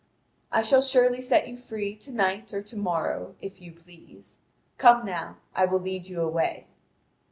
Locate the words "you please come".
3.61-5.05